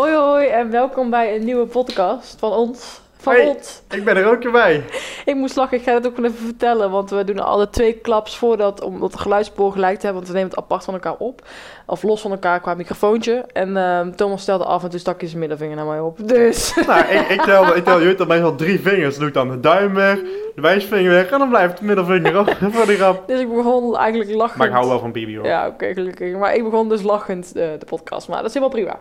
[0.00, 3.00] Hoi hoi en welkom bij een nieuwe podcast van ons.
[3.16, 3.46] Van Hey.
[3.46, 3.82] ons.
[3.90, 4.84] Ik ben er ook weer bij.
[5.24, 7.92] Ik moest lachen, ik ga het ook wel even vertellen, want we doen alle twee
[7.92, 11.14] klaps voordat, omdat de geluidspoor gelijk te hebben, want we nemen het apart van elkaar
[11.18, 11.42] op.
[11.86, 13.44] Of los van elkaar qua microfoontje.
[13.52, 16.28] En ehm, Thomas stelde af en toen stak hij zijn middelvinger naar mij op.
[16.28, 19.10] Dus, Nou, ik, ik tel, ik tel, je weet dat meestal drie vingers.
[19.10, 20.18] Dan doe ik dan de duim weg,
[20.54, 23.28] de wijsvinger weg en dan blijft de middelvinger op voor die grap.
[23.28, 24.58] dus ik begon eigenlijk lachend.
[24.58, 25.46] Maar ik hou wel van Bibi hoor.
[25.46, 26.36] Ja, oké, gelukkig.
[26.36, 28.98] Maar ik begon dus lachend de, de podcast, maar dat is helemaal prima.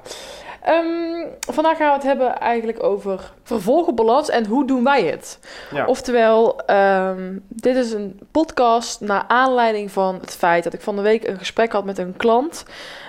[0.63, 5.39] Ehm, vandaag gaan we het hebben eigenlijk over vervolgenbalans en hoe doen wij het?
[5.73, 5.85] Ja.
[5.85, 11.01] Oftewel, ehm, dit is een podcast naar aanleiding van het feit dat ik van de
[11.01, 12.65] week een gesprek had met een klant.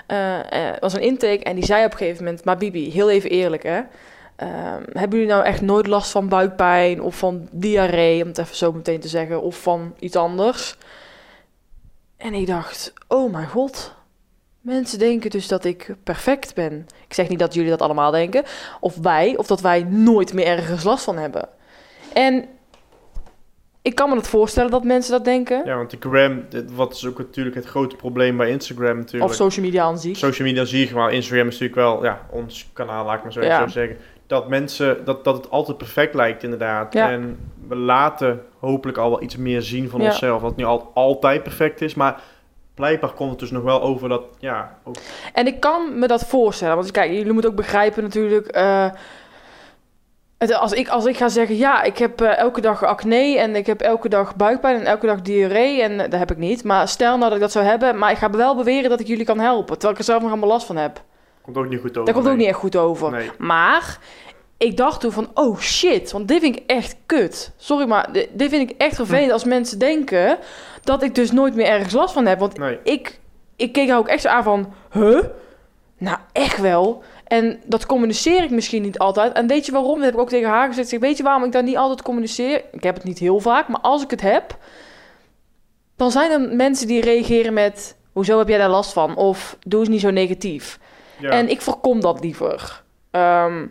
[0.06, 2.90] Eh, eh, Het was een intake en die zei op een gegeven moment, maar Bibi,
[2.90, 3.80] heel even eerlijk hè.
[4.36, 8.56] ehm, hebben jullie nou echt nooit last van buikpijn of van diarree, om het even
[8.56, 10.76] zo meteen te zeggen, of van iets anders?
[12.16, 13.94] En ik dacht, oh mijn god,
[14.60, 16.86] mensen denken dus dat ik perfect ben.
[17.06, 18.42] Ik zeg niet dat jullie dat allemaal denken,
[18.80, 21.48] of wij, of dat wij nooit meer ergens last van hebben.
[22.12, 22.44] En
[23.82, 25.62] ik kan me het voorstellen dat mensen dat denken.
[25.64, 29.30] Ja, want de gram, dit- wat is ook natuurlijk het grote probleem bij Instagram natuurlijk.
[29.30, 30.16] Of social media aan zich.
[30.16, 33.32] social media zie je maar Instagram is natuurlijk wel ja, ons kanaal, laat ik maar
[33.32, 33.68] zo, Ja.
[33.68, 33.96] zeggen.
[34.26, 36.92] Dat mensen, dat, dat het altijd perfect lijkt inderdaad.
[36.92, 37.10] Ja.
[37.10, 40.06] En we laten hopelijk al wel iets meer zien van Ja.
[40.06, 40.42] onszelf.
[40.42, 42.20] Wat nu al, altijd perfect is, maar
[42.80, 44.94] blijkbaar komt het dus nog wel over dat, ja, ook,
[45.32, 46.76] En ik kan me dat voorstellen.
[46.76, 48.46] Want kijk, jullie moeten ook begrijpen natuurlijk.
[48.46, 48.86] eh,
[50.38, 53.56] het- als, ik, als ik ga zeggen, ja, ik heb eh, elke dag acne en
[53.56, 56.64] ik heb elke dag buikpijn en elke dag diarree en eh, dat heb ik niet.
[56.64, 59.06] Maar stel nou dat ik dat zou hebben, maar ik ga wel beweren dat ik
[59.06, 59.72] jullie kan helpen.
[59.72, 61.02] Terwijl ik er zelf nog allemaal last van heb.
[61.42, 62.04] komt ook niet goed over.
[62.04, 63.10] Dat komt ook niet echt goed over.
[63.10, 63.30] Nee.
[63.38, 63.98] Maar
[64.60, 67.52] ik dacht toen van, oh shit, want dit vind ik echt kut.
[67.56, 70.38] Sorry, maar dit, dit vind ik echt vervelend als mensen denken
[70.82, 72.38] dat ik dus nooit meer ergens last van heb.
[72.38, 72.78] Want Nee.
[72.82, 73.20] ik,
[73.56, 75.22] ik keek haar ook echt zo aan van, huh?
[75.98, 77.02] Nou, echt wel.
[77.26, 79.32] En dat communiceer ik misschien niet altijd.
[79.32, 79.94] En weet je waarom?
[79.94, 80.88] Dat heb ik ook tegen haar gezegd.
[80.88, 82.62] Zeg, weet je waarom ik dat niet altijd communiceer?
[82.72, 84.58] Ik heb het niet heel vaak, maar als ik het heb...
[85.96, 87.96] dan zijn er mensen die reageren met...
[88.12, 89.16] hoezo heb jij daar last van?
[89.16, 90.78] Of doe eens niet zo negatief.
[91.18, 91.30] Ja.
[91.30, 92.82] En ik voorkom dat liever.
[93.10, 93.66] Ehm,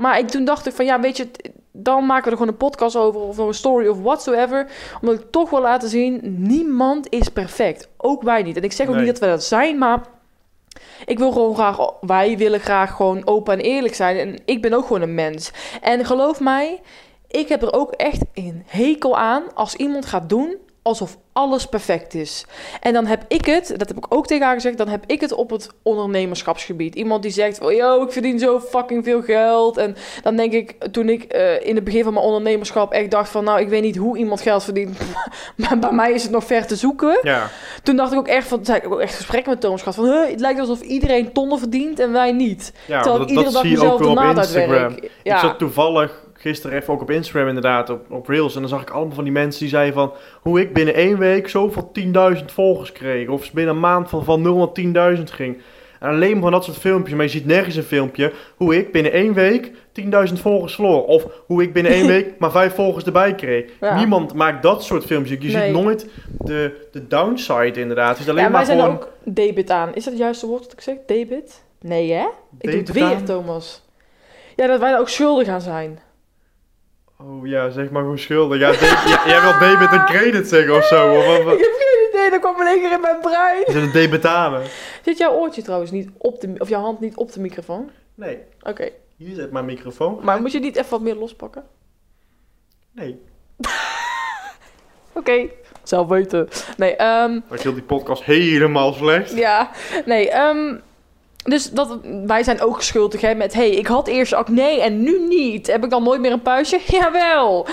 [0.00, 1.30] maar ik, toen dacht ik van, ja, weet je...
[1.72, 3.20] dan maken we er gewoon een podcast over...
[3.20, 4.66] of een story of whatsoever.
[5.00, 6.20] Omdat ik toch wil laten zien...
[6.22, 7.88] niemand is perfect.
[7.96, 8.56] Ook wij niet.
[8.56, 9.02] En ik zeg ook Nee.
[9.04, 10.00] niet dat we dat zijn, maar...
[11.06, 14.16] Ik wil gewoon graag, wij willen graag gewoon open en eerlijk zijn.
[14.18, 15.50] En ik ben ook gewoon een mens.
[15.80, 16.80] En geloof mij,
[17.28, 22.14] ik heb er ook echt een hekel aan als iemand gaat doen alsof alles perfect
[22.14, 22.44] is.
[22.80, 25.20] En dan heb ik het, dat heb ik ook tegen haar gezegd, dan heb ik
[25.20, 26.94] het op het ondernemerschapsgebied.
[26.94, 29.76] Iemand die zegt, oh, yo, ik verdien zo fucking veel geld.
[29.76, 33.28] En dan denk ik, toen ik eh, in het begin van mijn ondernemerschap echt dacht
[33.30, 34.98] van, nou, ik weet niet hoe iemand geld verdient.
[35.56, 37.18] maar bij mij is het nog ver te zoeken.
[37.22, 37.48] ja.
[37.82, 40.04] Toen dacht ik ook echt van, zei ik ook echt gesprekken met Thomas gehad van,
[40.04, 42.72] huh, het lijkt alsof iedereen tonnen verdient en wij niet.
[42.86, 44.70] ja Terwijl dat, ik iedere dat dag zie je ook de op Instagram.
[44.70, 45.04] uitwerk.
[45.04, 48.54] Ik Ja, zat toevallig gisteren even ook op Instagram inderdaad, op, op Reels.
[48.54, 50.12] En dan zag ik allemaal van die mensen die zeiden van...
[50.40, 51.92] hoe ik binnen één week zoveel
[52.38, 53.28] 10.000 volgers kreeg.
[53.28, 55.58] Of binnen een maand van, van 0 naar 10.000 ging.
[56.00, 57.14] En alleen maar van dat soort filmpjes.
[57.14, 59.70] Maar je ziet nergens een filmpje hoe ik binnen één week
[60.00, 61.04] 10.000 volgers verloor.
[61.04, 63.70] Of hoe ik binnen één week maar vijf volgers erbij kreeg.
[63.80, 63.96] Ja.
[63.96, 65.38] Niemand maakt dat soort filmpjes.
[65.42, 65.64] Je Nee.
[65.66, 66.08] ziet nooit
[66.38, 68.10] de, de downside inderdaad.
[68.10, 68.86] Het is alleen ja maar gewoon...
[68.90, 69.94] ook debit aan.
[69.94, 70.96] Is dat het juiste woord dat ik zeg?
[71.06, 71.62] Debit?
[71.80, 72.26] Nee hè?
[72.60, 73.24] Ik doe het weer, aan.
[73.24, 73.82] Thomas.
[74.56, 75.98] Ja, dat wij er ook schuldig aan zijn.
[77.22, 78.58] Oh ja, zeg maar gewoon schulden.
[78.58, 78.72] Ja,
[79.26, 81.14] jij wil debit en credit zeggen of zo.
[81.16, 83.66] Of, wat- Ik heb geen idee, dat kwam keer in mijn brein.
[83.66, 84.60] Is het een debitane?
[85.04, 87.90] Zit jouw oortje trouwens niet op de, of jouw hand niet op de microfoon?
[88.14, 88.38] Nee.
[88.62, 90.18] Oké, Hier zit mijn microfoon.
[90.22, 91.64] maar moet je niet even wat meer lospakken?
[92.92, 93.20] Nee.
[95.12, 95.48] Oké,
[95.82, 96.48] zelf weten.
[96.76, 97.40] Nee, ehm...
[97.48, 99.36] Dat heel die podcast helemaal slecht.
[99.36, 99.70] Ja,
[100.04, 100.30] nee.
[100.30, 100.74] ehm,
[101.44, 103.54] dus dat, wij zijn ook schuldig hè, met...
[103.54, 105.66] hey, ik had eerst acne en nu niet.
[105.66, 106.80] Heb ik dan nooit meer een puistje?
[106.98, 107.66] Jawel.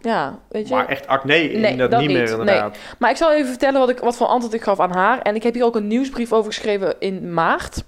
[0.00, 0.74] Ja, weet je.
[0.74, 2.76] Maar echt acne, Nee, dat, dat niet meer inderdaad.
[2.98, 5.20] Maar ik zal even vertellen wat, ik, wat voor antwoord ik gaf aan haar.
[5.22, 7.84] En ik heb hier ook een nieuwsbrief over geschreven in maart.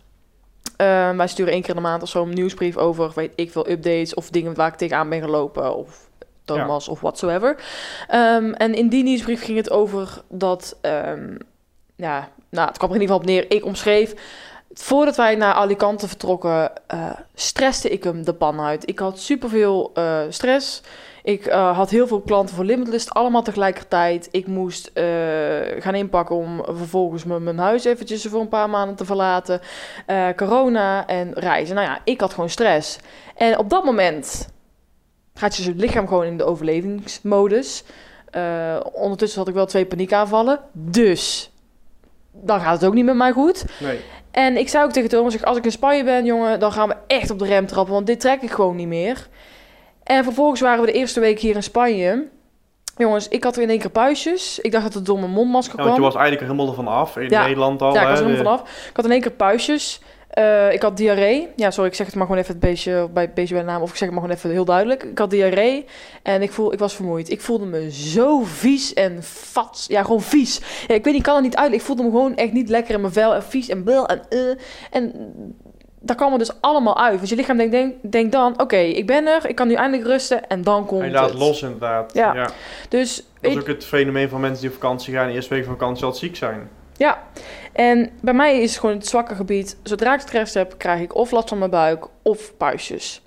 [0.77, 3.53] Ehm, wij sturen één keer in de maand of zo een nieuwsbrief over, weet ik
[3.53, 5.77] veel, updates of dingen waar ik tegenaan ben gelopen.
[5.77, 6.11] Of
[6.45, 7.57] Thomas of whatsoever.
[8.09, 11.35] Ehm, en in die nieuwsbrief ging het over dat, ehm,
[11.97, 13.45] ja, nou, het kwam er in ieder geval op neer.
[13.49, 14.15] Ik omschreef
[14.75, 18.89] Voordat wij naar Alicante vertrokken, uh, stresste ik hem de pan uit.
[18.89, 20.83] Ik had superveel uh, stress.
[21.23, 24.29] Ik uh, had heel veel klanten voor Limitless, allemaal tegelijkertijd.
[24.31, 24.91] Ik moest
[25.79, 29.61] gaan inpakken om vervolgens mijn huis eventjes voor een paar maanden te verlaten.
[30.37, 31.75] Corona en reizen.
[31.75, 32.99] Nou ja, ik had gewoon stress.
[33.37, 34.49] En op dat moment
[35.35, 37.85] gaat je lichaam gewoon in de overlevingsmodus.
[38.93, 40.61] ondertussen had ik wel twee paniekaanvallen.
[40.73, 41.51] Dus
[42.33, 43.65] dan gaat het ook niet met mij goed.
[43.81, 44.01] Nee.
[44.33, 46.97] En ik zei ook tegen Thomas, als ik in Spanje ben, jongen, dan gaan we
[47.07, 47.95] echt op de rem trappen.
[47.95, 49.29] Want dit trek ik gewoon niet meer.
[50.03, 52.29] En vervolgens waren we de eerste week hier in Spanje.
[52.97, 54.59] Jongens, ik had er in één keer puistjes.
[54.59, 55.87] Ik dacht dat het door mijn mondmasker Ja, kwam.
[55.87, 57.43] want je was eigenlijk er helemaal van af in Ja.
[57.43, 57.95] Nederland al.
[57.95, 58.89] ja, ik was er helemaal vanaf.
[58.89, 60.01] Ik had in één keer puistjes.
[60.33, 61.49] Eh, ik had diarree.
[61.57, 63.83] Ja, sorry, ik zeg het maar gewoon even het beestje bij, beestje bij de naam.
[63.83, 65.03] Of ik zeg het maar gewoon even heel duidelijk.
[65.03, 65.85] Ik had diarree
[66.23, 67.31] en ik, voel, ik was vermoeid.
[67.31, 69.85] Ik voelde me zo vies en vat.
[69.89, 70.59] Ja, gewoon vies.
[70.87, 71.73] Ja, ik weet niet, ik kan het niet uit.
[71.73, 73.35] Ik voelde me gewoon echt niet lekker in mijn vel.
[73.35, 74.39] En vies en bel en eh.
[74.91, 75.13] En
[76.01, 77.17] dat kwam er dus allemaal uit.
[77.17, 78.61] Want je lichaam denkt denk, dan...
[78.61, 79.49] Oké, ik ben er.
[79.49, 80.49] Ik kan nu eindelijk rusten.
[80.49, 81.39] En dan komt En je laat het.
[81.39, 82.15] los inderdaad.
[82.15, 82.35] Ja.
[82.35, 82.51] Ja.
[82.89, 85.27] Dus Dat is ik- ook het fenomeen van mensen die op vakantie gaan.
[85.27, 86.69] De eerste week van vakantie al ziek zijn.
[87.03, 87.23] Ja,
[87.73, 89.79] en bij mij is het gewoon het zwakke gebied.
[89.83, 93.23] Zodra ik stress heb, krijg ik of last van mijn buik of puistjes.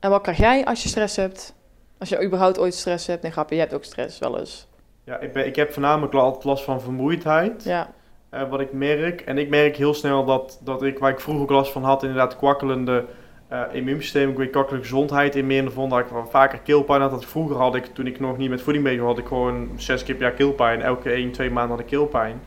[0.00, 1.54] En wat krijg jij als je stress hebt?
[1.98, 3.22] Als je überhaupt ooit stress hebt?
[3.22, 4.68] Nee, grapje, je hebt ook stress wel eens.
[5.04, 7.64] Ja, ik, ben, ik heb voornamelijk altijd last van vermoeidheid.
[7.64, 7.90] Ja,
[8.30, 9.20] eh, wat ik merk.
[9.20, 12.02] En ik merk heel snel dat, dat ik, waar ik vroeger ook last van had,
[12.02, 13.04] inderdaad kwakkelende
[13.48, 17.10] eh, immuunsysteem, ik weet kwakkelende gezondheid in meer vond dat ik wel vaker keelpijn had.
[17.10, 19.70] Dat vroeger had ik, toen ik nog niet met voeding bezig was, had ik gewoon
[19.76, 20.82] zes keer per jaar keelpijn.
[20.82, 22.40] Elke 1, 2 maanden had ik keelpijn.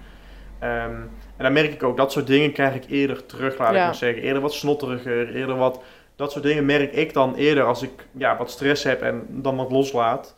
[0.63, 0.95] Ehm,
[1.37, 3.95] en dan merk ik ook, dat soort dingen krijg ik eerder terug, laat ik maar
[3.95, 4.21] zeggen.
[4.23, 5.79] Eerder wat snotteriger, eerder wat...
[6.15, 9.55] Dat soort dingen merk ik dan eerder als ik ja, wat stress heb en dan
[9.55, 10.35] wat loslaat.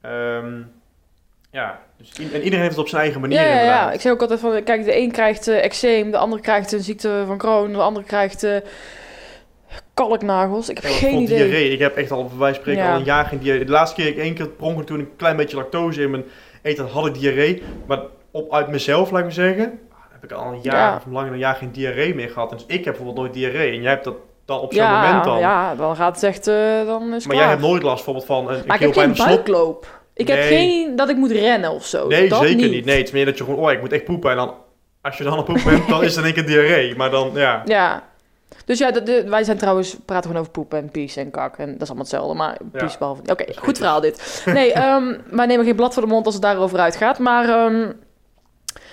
[0.00, 0.52] Ehm,
[1.50, 3.92] ja, dus, en iedereen heeft het op zijn eigen manier ja, ja.
[3.92, 6.82] Ik zeg ook altijd van, kijk, de een krijgt eh eczeem, de andere krijgt een
[6.82, 8.56] ziekte van Crohn, de andere krijgt eh
[9.94, 10.68] kalknagels.
[10.68, 11.36] Ik heb Ja, geen idee.
[11.36, 11.70] diarree.
[11.70, 12.92] Ik heb echt al, bij spreken, Ja.
[12.92, 13.64] al een jaar geen diarree.
[13.64, 16.24] De laatste keer ik één keer pronken toen ik een klein beetje lactose in mijn
[16.62, 17.62] eten had, had ik diarree.
[17.86, 19.80] Maar op, uit mezelf, laat ik maar zeggen,
[20.12, 20.96] heb ik al een jaar Ja.
[20.96, 22.50] of langer dan een jaar geen diarree meer gehad.
[22.50, 23.72] Dus ik heb bijvoorbeeld nooit diarree.
[23.76, 24.14] En jij hebt dat
[24.44, 25.38] dan op zo'n Ja, moment dan.
[25.38, 26.54] ja, dan gaat het echt, eh,
[26.86, 27.36] dan is maar klaar.
[27.36, 30.00] jij hebt nooit last bijvoorbeeld van een, een Maar ik heb geen buikloop.
[30.14, 32.06] Ik heb geen dat ik moet rennen of zo.
[32.06, 32.84] Nee, dat zeker niet.
[32.84, 34.30] Nee, het is meer dat je gewoon, oh, ik moet echt poepen.
[34.30, 34.54] En dan,
[35.02, 36.96] als je dan een poep hebt, dan is in één keer diarree.
[36.96, 37.62] Maar dan, ja.
[37.64, 38.02] Ja.
[38.64, 41.56] Dus ja, de, de- wij zijn trouwens, praten gewoon over poep en pies en kak.
[41.58, 42.78] En dat is allemaal hetzelfde, maar Ja.
[42.84, 43.22] pies behalve...
[43.26, 44.42] Oké, goed verhaal dit.
[44.46, 47.18] Nee, ehm, wij nemen geen blad voor de mond als het daarover uitgaat.
[47.18, 47.90] Maar ehm,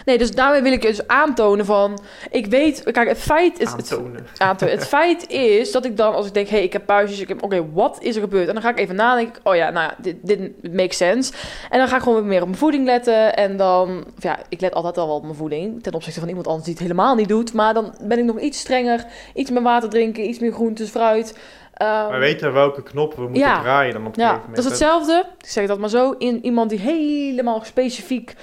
[0.06, 2.00] nee, dus daarmee wil ik dus aantonen van...
[2.32, 3.72] Ik weet, kijk, het feit is...
[3.72, 4.28] Het, Aantonen.
[4.38, 4.76] aantonen.
[4.76, 7.28] het feit is dat ik dan, als ik denk, hé, hey, ik heb puistjes, ik
[7.28, 8.48] heb, oké, wat is er gebeurd?
[8.48, 11.34] En dan ga ik even nadenken, oh ja, nou ja, dit, dit makes sense.
[11.70, 13.36] En dan ga ik gewoon weer meer op mijn voeding letten.
[13.36, 16.30] En dan, of ja, ik let altijd al wel op mijn voeding, ten opzichte van
[16.30, 17.54] iemand anders die het helemaal niet doet.
[17.54, 21.38] Maar dan ben ik nog iets strenger, iets meer water drinken, iets meer groentes, fruit.
[21.74, 23.62] Ehm, We weten welke knoppen we moeten Ja.
[23.62, 25.26] draaien dan op een ja, dat is hetzelfde.
[25.40, 26.12] Ik zeg dat maar zo.
[26.12, 28.36] In iemand die helemaal specifiek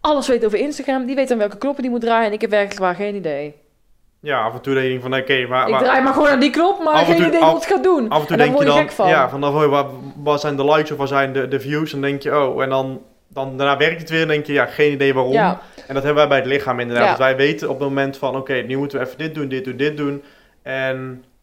[0.00, 2.26] alles weet over Instagram, die weet dan welke knoppen die moet draaien.
[2.26, 3.54] En ik heb werkelijk waar geen idee.
[4.20, 6.50] Ja, af en toe denk je van, oké, maar, Ik draai maar gewoon aan die
[6.50, 8.08] knop, maar geen toe- idee af- wat ik ga doen.
[8.08, 9.08] af en toe en denk je dan, gek van.
[9.08, 9.86] ja, van dan, wat,
[10.16, 11.92] wat zijn de likes of wat zijn de, de views?
[11.92, 14.52] En dan denk je, oh, en dan, dan daarna werkt het weer en denk je,
[14.52, 15.32] ja, geen idee waarom.
[15.32, 17.04] Ja, En dat hebben wij bij het lichaam inderdaad.
[17.04, 17.10] Ja.
[17.10, 19.64] Dus wij weten op het moment van, oké, nu moeten we even dit doen, dit
[19.64, 20.22] doen, dit doen.
[20.62, 20.96] En,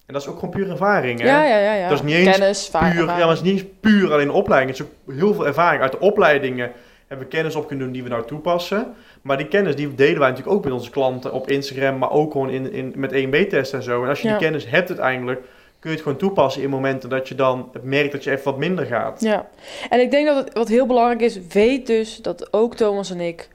[0.05, 1.27] en dat is ook gewoon puur ervaring, hè?
[1.27, 1.89] ja, ja, ja, ja.
[1.89, 4.77] Dat is niet eens Kennis, puur, ja, maar het is niet eens puur alleen opleiding.
[4.77, 5.81] Het is ook heel veel ervaring.
[5.81, 6.71] Uit de opleidingen
[7.07, 8.93] hebben we kennis op kunnen doen die we nou toepassen.
[9.21, 12.31] Maar die kennis die delen wij natuurlijk ook met onze klanten op Instagram, maar ook
[12.31, 14.03] gewoon in, in, met 1B-testen en zo.
[14.03, 14.33] En als je Ja.
[14.33, 15.41] die kennis hebt uiteindelijk,
[15.79, 18.57] kun je het gewoon toepassen in momenten dat je dan merkt dat je even wat
[18.57, 19.21] minder gaat.
[19.21, 19.47] Ja,
[19.89, 23.19] en ik denk dat het wat heel belangrijk is, weet dus dat ook Thomas en
[23.19, 23.49] ik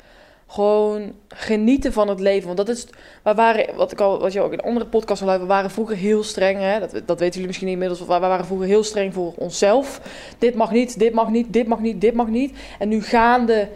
[0.53, 2.47] gewoon genieten van het leven.
[2.47, 2.87] Want dat is,
[3.23, 5.71] we waren, wat ik al, wat je ook in een andere podcast al we waren
[5.71, 6.81] vroeger heel streng, hè?
[6.81, 10.01] Dat, dat weten jullie misschien inmiddels, we waren vroeger heel streng voor onszelf.
[10.39, 12.59] Dit mag niet, dit mag niet, dit mag niet, dit mag niet.
[12.79, 13.69] En nu gaande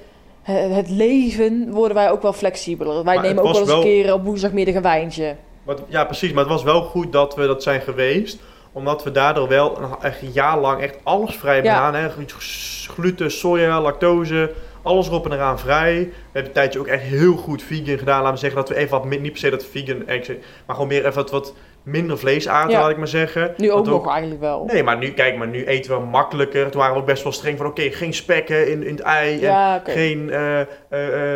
[0.53, 2.95] het leven worden wij ook wel flexibeler.
[2.95, 5.37] Wij Maar nemen ook wel eens een keer op woensdagmiddag een wijntje.
[5.63, 6.33] Maar, ja, precies.
[6.33, 8.39] Maar het was wel goed dat we dat zijn geweest.
[8.73, 11.87] Omdat we daardoor wel een, echt een jaar lang echt alles vrij hebben Ja.
[11.87, 12.03] gedaan.
[12.03, 12.09] Hè?
[12.95, 14.53] Gluten, soja, lactose,
[14.87, 15.95] alles erop en eraan vrij.
[15.95, 18.23] We hebben een tijdje ook echt heel goed vegan gedaan.
[18.23, 20.05] Laten we zeggen dat we even wat, niet per se dat vegan,
[20.67, 21.55] maar gewoon meer even wat, wat
[21.87, 22.81] minder vlees aten, Ja.
[22.81, 23.55] laat ik maar zeggen.
[23.57, 24.65] Nu ook nog eigenlijk wel.
[24.65, 26.71] Nee, maar nu, kijk, maar nu eten we makkelijker.
[26.71, 29.35] Toen waren we ook best wel streng van, oké, geen spekken in, in het ei.
[29.35, 30.67] En Ja, geen eh, eh,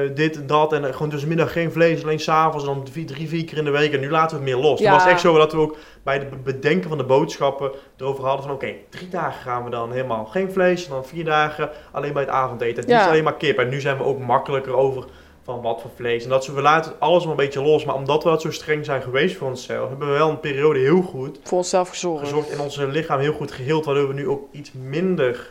[0.05, 0.73] eh, dit en dat.
[0.73, 2.67] En gewoon tussenmiddag geen vlees, alleen s'avonds.
[2.67, 3.93] En dan drie, drie, vier keer in de week.
[3.93, 4.79] En nu laten we het meer los.
[4.79, 4.85] Ja.
[4.85, 7.71] Toen was het echt zo dat we ook bij het be- bedenken van de boodschappen
[7.97, 8.55] erover hadden van...
[8.55, 10.85] Oké, drie dagen gaan we dan helemaal geen vlees.
[10.87, 12.81] En dan vier dagen alleen bij het avondeten.
[12.83, 13.01] Het Ja.
[13.03, 13.59] is alleen maar kip.
[13.59, 15.05] En nu zijn we ook makkelijker over
[15.51, 16.25] van wat voor vlees.
[16.25, 17.85] En dat ze, we laten alles maar een beetje los.
[17.85, 20.79] Maar omdat we dat zo streng zijn geweest voor onszelf, hebben we wel een periode
[20.79, 22.25] heel goed Voor onszelf gezorgd.
[22.25, 23.85] gezorgd en onze lichaam heel goed geheeld.
[23.85, 25.51] Waardoor we nu ook iets minder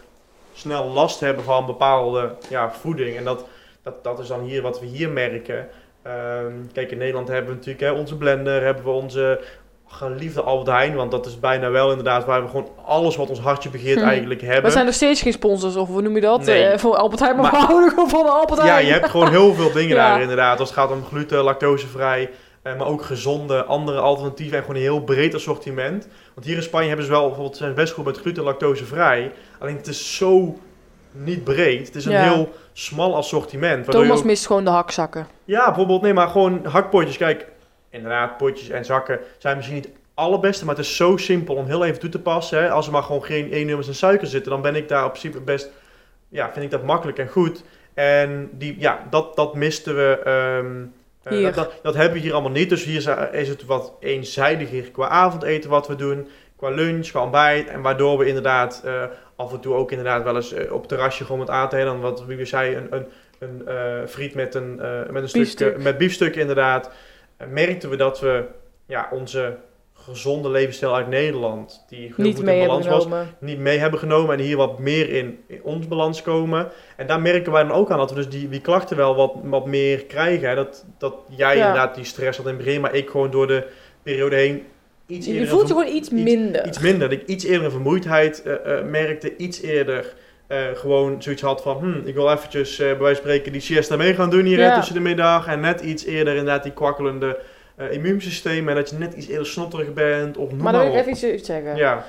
[0.54, 3.18] snel last hebben van bepaalde ja, voeding.
[3.18, 3.46] En dat,
[3.84, 5.68] dat, dat is dan hier wat we hier merken.
[6.02, 9.40] Ehm, kijk, in Nederland hebben we natuurlijk hè, onze blender, hebben we onze
[9.92, 10.96] geliefde Albert Heijn.
[10.96, 14.08] Want dat is bijna wel inderdaad waar we gewoon alles wat ons hartje begeert Hm.
[14.08, 14.64] eigenlijk hebben.
[14.64, 16.46] We zijn nog steeds geen sponsors, of hoe noem je dat?
[16.46, 16.64] Nee.
[16.64, 18.74] Eh, voor Albert Heijn, maar, Maar- we houden gewoon van Albert Heijn.
[18.74, 20.10] Ja, je hebt gewoon heel veel dingen Ja.
[20.10, 20.60] daar inderdaad.
[20.60, 22.30] Als het gaat om gluten, lactosevrij,
[22.62, 26.08] eh, maar ook gezonde, andere alternatieven en gewoon een heel breed assortiment.
[26.34, 29.32] Want hier in Spanje hebben ze wel, bijvoorbeeld, zijn best goed met gluten, lactosevrij.
[29.60, 30.58] Alleen het is zo
[31.12, 31.88] niet breed.
[31.88, 32.22] Het is een Ja.
[32.34, 33.92] heel smal assortiment.
[33.92, 35.28] Thomas ook- mist gewoon de hakzakken.
[35.46, 37.18] Ja, bijvoorbeeld, nee, maar gewoon hakpotjes.
[37.18, 37.48] Kijk,
[37.90, 41.66] inderdaad, potjes en zakken zijn misschien niet het allerbeste, maar het is zo simpel om
[41.66, 42.60] heel even toe te passen.
[42.62, 42.70] Hè.
[42.70, 45.40] Als er maar gewoon geen E-nummers en suiker zitten, dan ben ik daar op principe
[45.42, 45.72] best,
[46.30, 47.64] ja, vind ik dat makkelijk en goed.
[47.94, 50.20] En die, ja, dat, dat misten we.
[50.24, 50.86] ehm,
[51.24, 52.70] eh, dat, dat, dat hebben we hier allemaal niet.
[52.70, 56.28] Dus hier is, het wat eenzijdiger qua avondeten wat we doen.
[56.56, 57.68] Qua lunch, qua ontbijt.
[57.68, 59.04] En waardoor we inderdaad eh,
[59.36, 61.86] af en toe ook inderdaad wel eens eh, op het terrasje gewoon wat eten.
[61.86, 63.06] Dan wat wie we zei, een,
[63.40, 64.76] een, een friet met een,
[65.10, 65.84] met een stuk Biefstuk.
[65.84, 66.92] met biefstuk inderdaad.
[67.48, 68.44] Merkten we dat we
[68.86, 69.58] ja, onze
[69.94, 73.08] gezonde levensstijl uit Nederland, die heel Niet goed in balans was,
[73.40, 76.68] niet mee hebben genomen en hier wat meer in, in ons balans komen.
[76.96, 79.34] En daar merken wij dan ook aan dat we dus die, die klachten wel wat,
[79.44, 80.50] wat meer krijgen.
[80.50, 80.56] Hè.
[80.56, 81.68] Dat, dat jij Ja.
[81.68, 83.68] inderdaad die stress had in het begin, maar ik gewoon door de
[84.04, 84.64] periode heen
[85.08, 85.48] iets Je, eerder...
[85.48, 86.68] je voelt je gewoon iets iets- minder.
[86.68, 87.10] Iets minder.
[87.10, 90.14] Dat ik iets eerder een vermoeidheid eh, eh, merkte, iets eerder
[90.50, 91.78] eh, gewoon zoiets had van...
[91.78, 94.60] Hm, ik wil eventjes eh, bij wijze van spreken die siesta mee gaan doen hier
[94.60, 94.76] Ja.
[94.76, 95.48] tussen de middag.
[95.48, 97.40] En net iets eerder inderdaad die kwakkelende
[97.76, 98.70] eh, immuunsysteem.
[98.70, 101.34] En dat je net iets eerder snotterig bent of noem maar dan wil ik even
[101.34, 101.76] iets, zeggen.
[101.76, 102.06] Ja,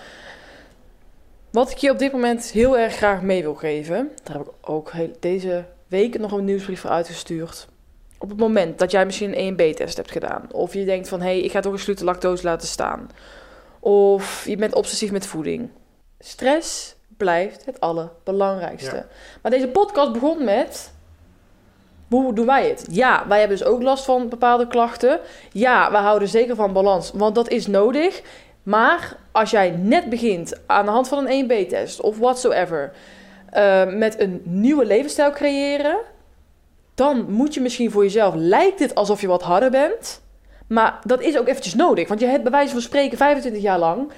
[1.50, 4.52] Wat ik je op dit moment heel erg graag mee wil geven, daar heb ik
[4.70, 7.68] ook heel, deze week nog een nieuwsbrief voor uitgestuurd.
[8.18, 11.26] Op het moment dat jij misschien een 1B-test hebt gedaan, of je denkt van hé,
[11.26, 13.10] hey, ik ga toch eens gluten lactose laten staan,
[13.80, 15.70] of je bent obsessief met voeding.
[16.18, 18.96] Stress blijft het allerbelangrijkste.
[18.96, 19.06] Ja.
[19.42, 20.92] Maar deze podcast begon met.
[22.08, 22.86] Hoe doen wij het?
[22.90, 25.20] Ja, wij hebben dus ook last van bepaalde klachten.
[25.52, 28.22] Ja, we houden zeker van balans, want dat is nodig.
[28.62, 32.92] Maar als jij net begint aan de hand van een 1B-test of whatsoever
[33.50, 35.96] eh, met een nieuwe levensstijl creëren,
[36.94, 40.20] dan moet je misschien voor jezelf lijkt het alsof je wat harder bent,
[40.66, 43.78] maar dat is ook eventjes nodig, want je hebt bij wijze van spreken 25 jaar
[43.78, 44.12] lang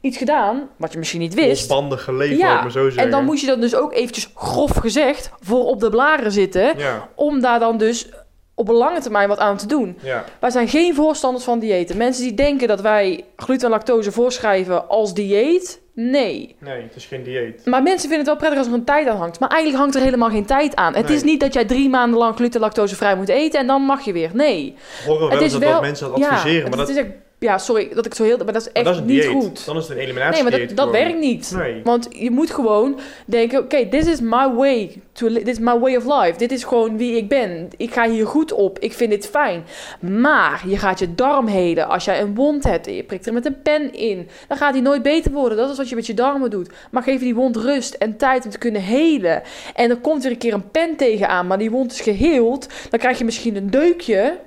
[0.00, 1.48] iets gedaan wat je misschien niet wist.
[1.48, 3.02] losbandig geleefd, Ja, maar zo zeggen.
[3.02, 6.78] En dan moet je dat dus ook eventjes grof gezegd voor op de blaren zitten,
[6.78, 8.08] Ja, om daar dan dus
[8.54, 9.98] op een lange termijn wat aan te doen.
[10.02, 10.24] ja.
[10.40, 11.96] Wij zijn geen voorstanders van diëten.
[11.96, 16.56] Mensen die denken dat wij gluten en lactose voorschrijven als dieet, nee.
[16.60, 17.64] Nee, het is geen dieet.
[17.66, 19.40] Maar mensen vinden het wel prettig als er een tijd aan hangt.
[19.40, 20.94] Maar eigenlijk hangt er helemaal geen tijd aan.
[20.94, 21.16] Het Nee.
[21.16, 24.04] is niet dat jij drie maanden lang gluten en lactosevrij moet eten en dan mag
[24.04, 24.30] je weer.
[24.32, 24.74] Nee.
[25.06, 26.96] Horen we wel Het is dat, wel- mensen dat ja, adviseren, het, maar dat, is
[26.96, 28.36] echt, ja, sorry dat ik zo heel...
[28.36, 29.66] Maar dat is echt dat is niet goed.
[29.66, 31.52] Dan is het een Nee, eliminatie maar dat, dat werkt niet.
[31.56, 31.80] Nee.
[31.84, 35.96] Want je moet gewoon denken, oké, this is my way to this is my way
[35.96, 36.38] of life.
[36.38, 37.68] Dit is gewoon wie ik ben.
[37.76, 38.78] Ik ga hier goed op.
[38.78, 39.64] Ik vind dit fijn.
[40.00, 41.88] Maar je gaat je darm heden.
[41.88, 44.72] Als jij een wond hebt en je prikt er met een pen in, dan gaat
[44.72, 45.58] die nooit beter worden.
[45.58, 46.70] Dat is wat je met je darmen doet.
[46.90, 49.42] Maar geef die wond rust en tijd om te kunnen helen.
[49.74, 52.66] En er komt weer een keer een pen tegenaan, maar die wond is geheeld.
[52.90, 54.46] Dan krijg je misschien een deukje.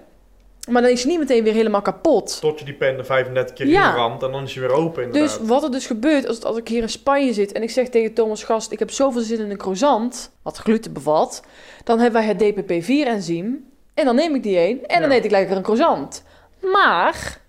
[0.69, 2.37] Maar dan is hij niet meteen weer helemaal kapot.
[2.41, 3.89] Tot je die pen er 35 keer Ja.
[3.89, 5.37] in ramt en dan is hij weer open inderdaad.
[5.39, 7.89] Dus wat er dus gebeurt als, als ik hier in Spanje zit en ik zeg
[7.89, 11.43] tegen Thomas Gast, ik heb zoveel zin in een croissant, wat gluten bevat,
[11.83, 15.31] dan hebben wij het DPP-4-enzym en dan neem ik die een en dan eet ik
[15.31, 16.23] lekker een croissant.
[16.61, 17.39] Maar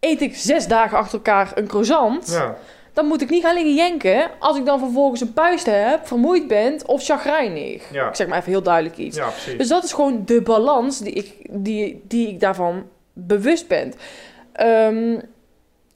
[0.00, 2.56] eet ik zes dagen achter elkaar een croissant, ja.
[2.98, 6.46] Dan moet ik niet gaan liggen jenken als ik dan vervolgens een puist heb, vermoeid
[6.46, 7.92] ben of chagrijnig.
[7.92, 8.08] Ja.
[8.08, 9.16] Ik zeg maar even heel duidelijk iets.
[9.16, 9.30] ja.
[9.56, 13.92] Dus dat is gewoon de balans die ik, die, die ik daarvan bewust ben.
[14.52, 15.20] Ehm,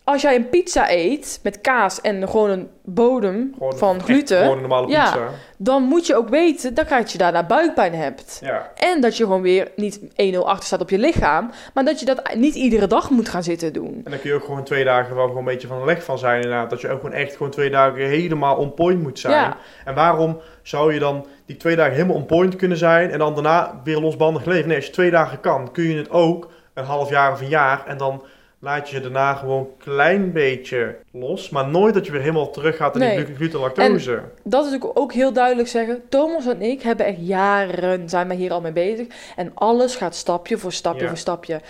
[0.05, 4.39] als jij een pizza eet met kaas en gewoon een bodem Gewoon van echt gluten,
[4.39, 5.05] Gewoon een normale Ja.
[5.05, 5.29] pizza.
[5.57, 8.39] dan moet je ook weten dat dat je daarna buikpijn hebt.
[8.45, 8.71] Ja.
[8.77, 12.07] En dat je gewoon weer niet 1-0 achter staat op je lichaam, maar dat je
[12.07, 14.01] dat niet iedere dag moet gaan zitten doen.
[14.05, 16.05] En dan kun je ook gewoon twee dagen wel gewoon een beetje van de leg
[16.05, 16.71] van zijn inderdaad.
[16.71, 19.35] Dat je ook gewoon echt gewoon twee dagen helemaal on point moet zijn.
[19.35, 19.57] Ja.
[19.85, 23.35] En waarom zou je dan die twee dagen helemaal on point kunnen zijn en dan
[23.35, 24.67] daarna weer losbandig leven?
[24.69, 27.49] Nee, als je twee dagen kan, kun je het ook een half jaar of een
[27.49, 28.23] jaar en dan
[28.65, 31.51] laat je daarna gewoon een klein beetje los.
[31.51, 33.25] Maar nooit dat je weer helemaal terug gaat naar Nee.
[33.25, 34.23] die gluten lactose.
[34.45, 36.03] Dat is ook, ook heel duidelijk zeggen.
[36.09, 39.07] Thomas en ik hebben echt jaren, zijn we hier al mee bezig.
[39.37, 41.09] En alles gaat stapje voor stapje Ja.
[41.09, 41.61] voor stapje.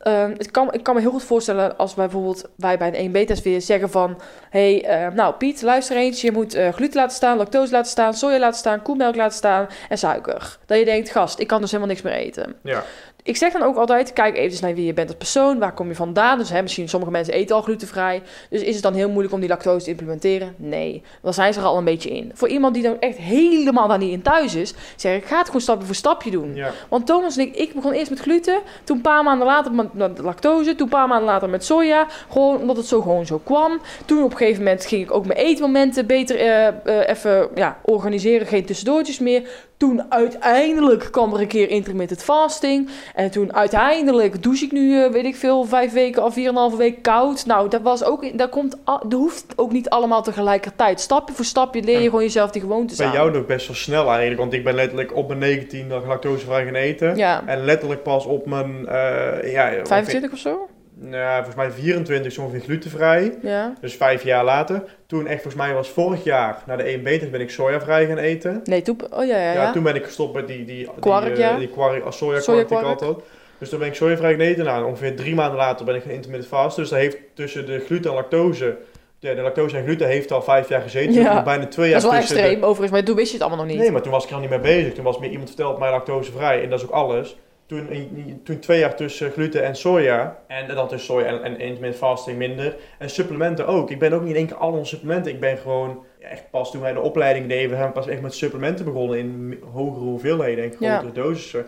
[0.00, 3.08] ehm, het kan, ik kan me heel goed voorstellen als wij bijvoorbeeld wij bij een
[3.10, 4.20] 1B-test weer zeggen van...
[4.50, 8.14] hey, eh, nou Piet, luister eens, je moet eh, gluten laten staan, lactose laten staan,
[8.14, 10.58] soja laten staan, koemelk laten staan en suiker.
[10.66, 12.54] Dat je denkt, gast, ik kan dus helemaal niks meer eten.
[12.62, 12.82] Ja.
[13.22, 15.88] Ik zeg dan ook altijd, kijk even naar wie je bent als persoon, waar kom
[15.88, 16.38] je vandaan.
[16.38, 18.22] Dus hè, misschien sommige mensen eten al glutenvrij.
[18.50, 20.54] Dus is het dan heel moeilijk om die lactose te implementeren?
[20.56, 22.30] Nee, dan zijn ze er al een beetje in.
[22.34, 25.46] Voor iemand die dan echt helemaal daar niet in thuis is, zeg ik, ga het
[25.46, 26.54] gewoon stapje voor stapje doen.
[26.54, 26.72] Ja.
[26.88, 29.90] Want Thomas en ik, ik begon eerst met gluten, toen een paar maanden later met
[29.92, 32.06] met lactose, toen een paar maanden later met soja.
[32.30, 33.80] Gewoon omdat het zo gewoon zo kwam.
[34.04, 37.78] Toen op een gegeven moment ging ik ook mijn eetmomenten beter eh, eh, even ja,
[37.82, 39.42] organiseren, geen tussendoortjes meer.
[39.80, 42.88] Toen uiteindelijk kwam er een keer intermittent fasting.
[43.14, 46.50] En toen uiteindelijk douche ik nu, eh, weet ik veel, vijf weken of vier en
[46.50, 47.46] een halve week koud.
[47.46, 51.00] Nou, dat was ook, dat komt, dat hoeft ook niet allemaal tegelijkertijd.
[51.00, 52.04] Stapje voor stapje leer je Ja.
[52.08, 53.12] gewoon jezelf die gewoontes Bij aan.
[53.12, 56.64] jou nog best wel snel eigenlijk, want ik ben letterlijk op mijn 19 dag lactosevrij
[56.64, 57.16] gaan eten.
[57.16, 60.68] Ja, En letterlijk pas op mijn, eh ja, ongeveer- 25 of zo?
[61.02, 63.38] Nou, volgens mij 24 zo ongeveer glutenvrij.
[63.42, 63.74] Ja.
[63.80, 64.82] Dus vijf jaar later.
[65.06, 68.18] Toen echt, volgens mij was vorig jaar, na de 1 beter ben ik sojavrij gaan
[68.18, 68.60] eten.
[68.64, 69.72] Nee, toen, oh ja, ja, Ja, ja.
[69.72, 71.56] toen ben ik gestopt met die, die, Kwark, die, eh, ja.
[71.56, 73.16] die kwark, als sojakwark die ik altijd.
[73.58, 74.64] Dus toen ben ik sojavrij gaan eten.
[74.64, 76.82] Nou, ongeveer drie maanden later ben ik gaan intermittent fasten.
[76.82, 78.76] Dus dat heeft tussen de gluten en lactose...
[79.18, 81.12] Ja, de lactose en gluten heeft al vijf jaar gezeten.
[81.12, 81.34] Ja.
[81.34, 83.42] Dus bijna twee jaar Dat is wel de- extreem, overigens, maar toen wist je het
[83.46, 83.82] allemaal nog niet.
[83.82, 84.92] Nee, maar toen was ik er al niet mee bezig.
[84.94, 87.36] Toen was meer iemand verteld mij lactosevrij en dat is ook alles.
[87.70, 90.38] Toen, toen twee jaar tussen gluten en soja.
[90.46, 92.76] En dan tussen soja en, en intermittent fasting minder.
[92.98, 93.90] En supplementen ook.
[93.90, 95.32] Ik ben ook niet in één keer al onze supplementen.
[95.32, 98.20] Ik ben gewoon ja, echt pas toen wij de opleiding deden, we zijn pas echt
[98.20, 100.98] met supplementen begonnen in hogere hoeveelheden en Ja.
[100.98, 101.66] grotere dosissen.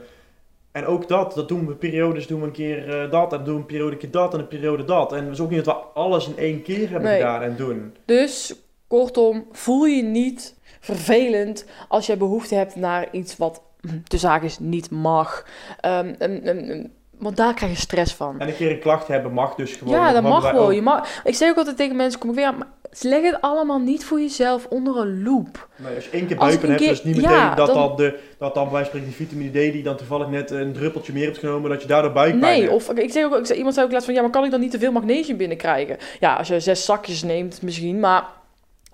[0.73, 3.55] En ook dat, dat doen we periodes, doen we een keer eh, dat en doen
[3.55, 5.13] we een periode een keer dat en een periode dat.
[5.13, 7.19] En het is ook niet dat we alles in één keer hebben Nee.
[7.21, 7.97] gedaan en doen.
[8.05, 8.55] Dus,
[8.87, 13.63] kortom, voel je niet vervelend als je behoefte hebt naar iets wat
[14.05, 15.45] de zaak is niet mag.
[15.81, 18.41] Ehm, en- en- want daar krijg je stress van.
[18.41, 19.95] En een keer een klacht hebben mag dus gewoon.
[19.95, 20.71] Ja, dat mag wel.
[20.71, 22.67] Je mag, ik zeg ook altijd tegen mensen, kom ik weer aan, maar
[23.01, 25.69] leg het allemaal niet voor jezelf onder een loep.
[25.77, 27.97] Nee, als je één keer een hebt, keer- is niet meteen ja, dat, dan- dan
[27.97, 31.25] de, dat dan bij spreken die vitamine D die dan toevallig net een druppeltje meer
[31.25, 32.73] hebt genomen, dat je daardoor buikpijn Nee, hebt.
[32.75, 34.51] of ik zeg ook, ik zeg, iemand zei ook laatst van, ja, maar kan ik
[34.51, 35.97] dan niet te veel magnesium binnenkrijgen?
[36.21, 38.25] Ja, als je zes zakjes neemt misschien, maar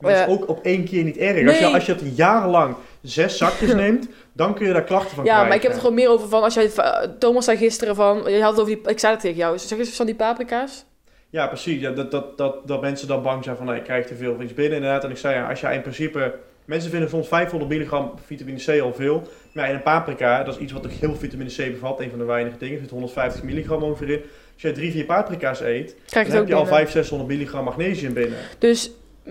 [0.00, 1.46] Maar dat is eh, ook op één keer niet erg.
[1.48, 5.24] Als, je, als je het jarenlang zes zakjes neemt, dan kun je daar klachten van
[5.24, 5.48] ja, krijgen.
[5.48, 8.22] maar ik heb het gewoon meer over van, als jij, eh, Thomas zei gisteren van,
[8.26, 10.84] je had het over die, ik zei het tegen jou, zeg eens van die paprika's.
[11.30, 11.80] Ja, precies.
[11.80, 14.34] Ja, dat, dat, dat, dat mensen dan bang zijn van, nou, ik krijg te veel
[14.34, 15.04] van iets binnen inderdaad.
[15.04, 16.34] En ik zei, ja, als jij in principe...
[16.64, 19.28] Mensen vinden soms 500 milligram vitamine C al veel.
[19.52, 22.00] Maar ja, in een paprika, dat is iets wat ook heel vitamine C bevat.
[22.00, 22.74] Een van de weinige dingen.
[22.74, 24.20] Er zit 150 milligram ongeveer in.
[24.52, 26.78] Als jij drie, vier paprika's eet, Krijg dan heb je al binnen.
[26.78, 28.38] 500, 600 milligram magnesium binnen.
[28.58, 28.90] Dus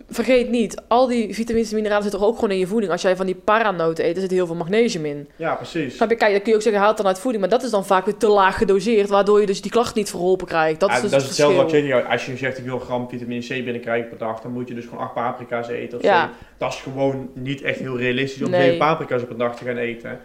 [0.10, 2.92] vergeet niet, al die vitamines en mineralen zitten toch ook gewoon in je voeding.
[2.92, 5.30] Als jij van die paranoten eet, er zit heel veel magnesium in.
[5.36, 5.96] Ja, precies.
[5.96, 6.16] Snap je?
[6.16, 7.42] Kijk, dan kun je ook zeggen, haal het dan uit voeding.
[7.42, 10.10] Maar dat is dan vaak weer te laag gedoseerd, waardoor je dus die klacht niet
[10.10, 10.80] verholpen krijgt.
[10.80, 12.08] Dat Ja, is dus dat is het hetzelfde wat je zegt.
[12.08, 14.86] Als je zegt ik wil gram vitamine C binnenkrijgen per dag, dan moet je dus
[14.86, 16.24] gewoon 8 paprika's eten of Ja.
[16.26, 16.30] zo.
[16.58, 18.62] Dat is gewoon niet echt heel realistisch om Nee.
[18.62, 20.20] 7 paprika's op een dag te gaan eten.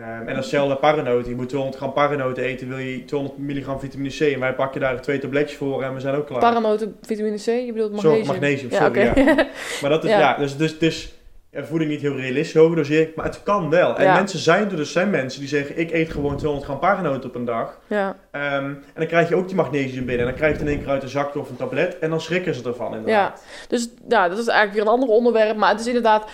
[0.00, 1.30] Ehm, en datzelfde paranoten.
[1.30, 4.20] Je moet 200 gram paranoten eten, wil je 200 milligram vitamine C.
[4.20, 6.40] En wij pakken daar twee tabletjes voor en we zijn ook klaar.
[6.40, 8.70] Paranoten, vitamine C, je bedoelt Sorry, magnesium?
[8.70, 9.24] ja, sorry, oké.
[9.80, 10.18] Maar dat is, Ja.
[10.18, 11.14] ja, dus, dus, dus
[11.50, 13.96] ja, voeding niet heel realistisch, hoge dosering, maar het kan wel.
[13.96, 14.14] En Ja.
[14.14, 17.34] mensen zijn er dus zijn mensen die zeggen, ik eet gewoon 200 gram paranoten op
[17.34, 17.78] een dag.
[17.86, 18.16] ja.
[18.30, 20.18] Ehm, en dan krijg je ook die magnesium binnen.
[20.18, 21.98] En dan krijg je het in één keer uit een zakje of een tablet.
[21.98, 23.44] En dan schrikken ze ervan inderdaad.
[23.68, 25.56] Dus ja, dat is eigenlijk weer een ander onderwerp.
[25.56, 26.24] Maar het is inderdaad,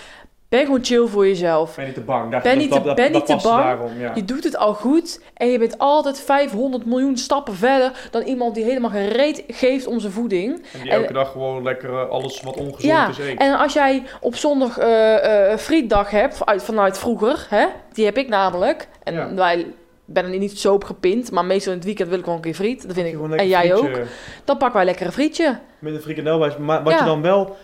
[0.49, 1.77] ben gewoon chill voor jezelf.
[1.77, 2.31] Ben niet te bang.
[2.31, 3.63] Daar, Ben dat, niet dat, te- dat, ben dat niet te bang.
[3.65, 4.13] daarom, ja.
[4.15, 8.55] Je doet het al goed en je bent altijd 500 miljoen stappen verder dan iemand
[8.55, 10.55] die helemaal geen reet geeft om zijn voeding.
[10.73, 13.39] En die en- elke dag gewoon lekker eh, alles wat ongezond Ja, is eet.
[13.39, 17.67] En als jij op zondag eh, frietdag hebt, uit, vanuit vroeger, hè?
[17.93, 18.89] die heb ik namelijk.
[19.03, 19.35] En Ja.
[19.35, 19.67] wij
[20.05, 22.41] ben er niet zo op gepind, maar meestal in het weekend wil ik wel een
[22.41, 22.83] keer friet.
[22.87, 23.13] Dat vind ik.
[23.13, 24.07] Gewoon En jij frietje ook.
[24.45, 25.59] Dan pakken wij lekker een frietje.
[25.79, 26.57] Met een frikandel wat
[26.93, 26.99] Ja.
[26.99, 27.57] je dan wel,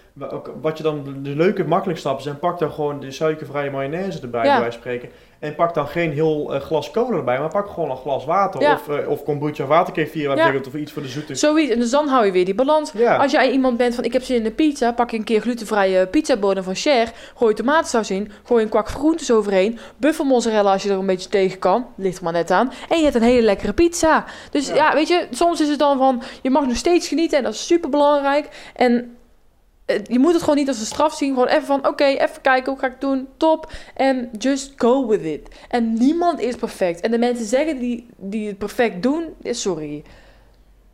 [0.61, 4.45] wat je dan de leuke, makkelijk stappen zijn, pak dan gewoon de suikervrije mayonaise erbij,
[4.45, 4.61] Ja.
[4.61, 5.09] bij spreken.
[5.39, 8.61] En pak dan geen heel eh, glas cola erbij, maar pak gewoon een glas water.
[8.61, 8.73] Ja.
[8.73, 10.45] Of, eh, of kombucha waterkefir, wat Ja.
[10.45, 11.35] betekent, of iets voor de zoete.
[11.35, 11.73] Zoiets.
[11.73, 12.93] En dus dan hou je weer die balans.
[12.93, 13.17] Ja.
[13.17, 16.07] Als jij iemand bent van ik heb zin in een pizza, pak een keer glutenvrije
[16.07, 20.99] pizzabodem van Cher, gooi tomatensaus in, gooi een kwak groentes overheen, buffelmozzarella als je er
[20.99, 23.73] een beetje tegen kan, ligt er maar net aan, en je hebt een hele lekkere
[23.73, 24.25] pizza.
[24.51, 24.95] Dus ja.
[24.95, 27.67] Weet je, soms is het dan van je mag nog steeds genieten en dat is
[27.67, 28.49] super belangrijk.
[28.75, 29.17] En
[29.87, 32.73] je moet het gewoon niet als een straf zien, gewoon even van oké, even kijken
[32.73, 35.49] hoe ga ik het doen, top, en just go with it.
[35.69, 37.01] En niemand is perfect.
[37.01, 40.03] En de mensen zeggen die, die het perfect doen, eh, sorry.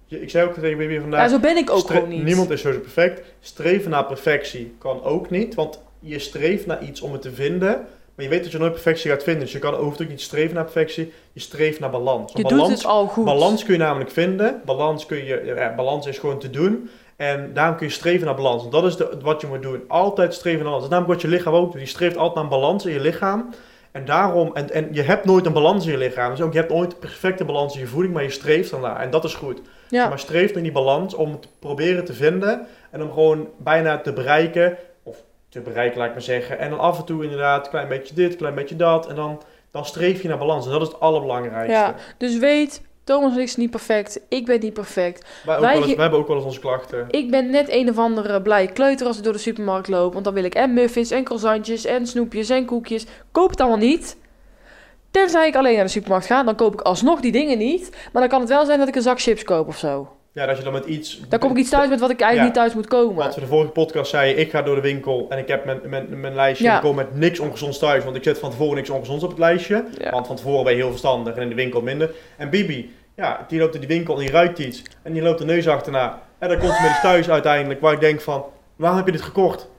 [0.08, 1.20] Ik zei ook tegen weer vandaag.
[1.20, 2.22] Ja, zo ben ik ook gewoon niet.
[2.22, 3.22] Niemand is sowieso perfect.
[3.40, 7.86] Streven naar perfectie kan ook niet, want je streeft naar iets om het te vinden.
[8.14, 9.42] Maar je weet dat je nooit perfectie gaat vinden.
[9.42, 11.12] Dus je kan hoeft ook niet streven naar perfectie.
[11.32, 12.32] Je streeft naar balans.
[12.32, 13.24] Je Want doet balans, het al goed.
[13.24, 14.60] balans kun je namelijk vinden.
[14.64, 16.90] Balans, kun je, ja, balans is gewoon te doen.
[17.20, 18.70] En daarom kun je streven naar balans.
[18.70, 19.84] Dat is de, wat je moet doen.
[19.88, 20.82] Altijd streven naar balans.
[20.82, 21.80] Dat is namelijk wat je lichaam ook doet.
[21.80, 23.54] Je streeft altijd naar een balans in je lichaam.
[23.90, 26.30] En daarom, en, en je hebt nooit een balans in je lichaam.
[26.30, 29.00] Dus ook je hebt nooit perfecte balans in je voeding, maar je streeft ernaar.
[29.00, 29.60] En dat is goed.
[29.88, 30.08] Ja.
[30.08, 32.66] Maar streef naar die balans om te proberen te vinden.
[32.90, 34.76] En om gewoon bijna te bereiken.
[35.02, 36.58] Of te bereiken, laat ik maar zeggen.
[36.58, 39.08] En dan af en toe inderdaad, klein beetje dit, klein beetje dat.
[39.08, 40.66] En dan, dan streef je naar balans.
[40.66, 41.72] En dat is het allerbelangrijkste.
[41.72, 41.94] Ja.
[42.18, 44.20] Dus weet, Thomas is niet perfect.
[44.28, 45.24] Ik ben niet perfect.
[45.46, 47.06] Wij, Wij eens, hebben ook wel eens onze klachten.
[47.10, 50.12] Ik ben net een of andere blije kleuter als ik door de supermarkt loop.
[50.12, 53.06] Want dan wil ik en muffins en croissantjes en snoepjes en koekjes.
[53.32, 54.16] Koop het allemaal niet.
[55.10, 57.90] Tenzij ik alleen naar de supermarkt ga, dan koop ik alsnog die dingen niet.
[58.12, 60.08] Maar dan kan het wel zijn dat ik een zak chips koop of zo.
[60.32, 61.20] Ja, dat je dan met iets...
[61.28, 62.62] Dan kom ik iets thuis met wat ik eigenlijk Ja.
[62.62, 63.24] niet thuis moet komen.
[63.24, 65.80] Wat we de vorige podcast zeiden, ik ga door de winkel en ik heb mijn,
[65.84, 66.70] mijn, mijn lijstje Ja.
[66.70, 69.30] en ik kom met niks ongezonds thuis, want ik zet van tevoren niks ongezonds op
[69.30, 69.84] het lijstje.
[69.98, 70.10] Ja.
[70.10, 72.10] Want van tevoren ben je heel verstandig en in de winkel minder.
[72.36, 75.38] En Bibi, ja, die loopt in die winkel en die ruikt iets en die loopt
[75.38, 76.22] de neus achterna.
[76.38, 78.44] En dan komt ze met iets thuis uiteindelijk waar ik denk van,
[78.76, 79.70] waarom heb je dit gekocht?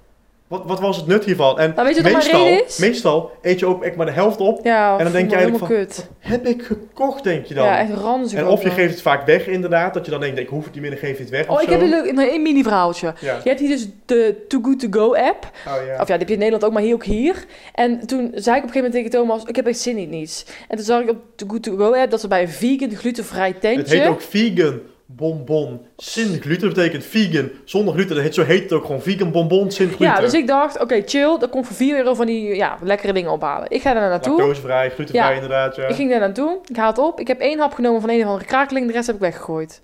[0.51, 1.59] Wat, wat was het nut hiervan?
[1.59, 2.77] En Maar weet je meestal, is?
[2.77, 4.59] meestal eet je ook echt maar de helft op.
[4.63, 6.09] Ja, En dan denk je eigenlijk kut.
[6.19, 7.65] Heb ik gekocht, denk je dan?
[7.65, 8.39] Ja, echt ranzig.
[8.39, 10.73] en of je geeft het vaak weg inderdaad, dat je dan denkt, ik hoef het
[10.73, 11.73] niet meer, dan geef je het weg Oh, ik zo.
[11.73, 13.13] heb een leuk een, een mini verhaaltje.
[13.19, 13.39] Ja.
[13.43, 15.51] Je hebt hier dus de Too Good To Go app.
[15.67, 15.93] Oh, ja.
[15.93, 17.45] Of ja, die heb je in Nederland ook, maar hier ook hier.
[17.73, 20.09] En toen zei ik op een gegeven moment tegen Thomas, ik heb echt zin in
[20.09, 20.45] niets.
[20.67, 22.95] En toen zag ik op de Good To Go app dat ze bij een vegan
[22.95, 23.79] glutenvrij tentje...
[23.79, 24.79] Het heet ook vegan
[25.15, 25.81] bonbon.
[25.97, 27.49] Sin gluten betekent vegan.
[27.65, 28.15] Zonder gluten.
[28.15, 29.01] Dat heet, zo heet het ook gewoon.
[29.01, 30.05] Vegan bonbon sin gluten.
[30.05, 31.37] Ja, dus ik dacht, oké, chill.
[31.39, 33.69] Dan kon ik voor 4 euro van die ja, lekkere dingen ophalen.
[33.69, 34.37] Ik ga daar naartoe.
[34.37, 35.33] Lactosevrij, glutenvrij Ja.
[35.35, 35.75] inderdaad.
[35.75, 35.87] Ja.
[35.87, 36.59] Ik ging daar naartoe.
[36.65, 37.19] Ik haal het op.
[37.19, 38.87] Ik heb één hap genomen van een of andere krakeling.
[38.87, 39.81] De rest heb ik weggegooid.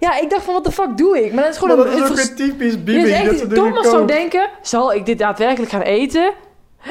[0.00, 1.32] Ja, ik dacht van, wat de fuck doe ik?
[1.32, 2.02] Maar dat is maar gewoon dat een...
[2.02, 4.08] is een ook weer typisch dingen Thomas zou koopt.
[4.08, 6.32] denken, zal ik dit daadwerkelijk gaan eten?